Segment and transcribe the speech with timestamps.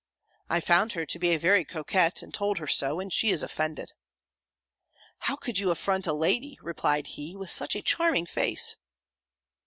[0.49, 3.43] "I found her to be a very coquette; and told her so; and she is
[3.43, 3.91] offended."
[5.19, 8.77] "How could you affront a lady," replied he, "with such a _charming face?